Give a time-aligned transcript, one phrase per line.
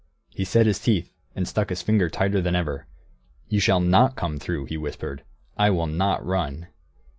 [0.31, 2.87] He set his teeth, and stuck his finger tighter than ever.
[3.49, 5.21] "You shall not come through!" he whispered,
[5.59, 6.69] "I will not run!"